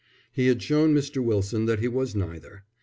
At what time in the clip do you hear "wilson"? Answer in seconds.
1.23-1.67